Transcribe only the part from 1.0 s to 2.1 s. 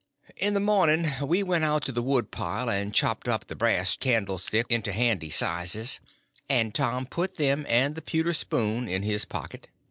we went out to the